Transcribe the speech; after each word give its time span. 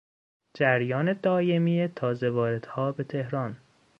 جریان 0.53 1.13
دایمی 1.13 1.87
تازهواردها 1.87 2.91
به 2.91 3.03
تهران 3.03 3.57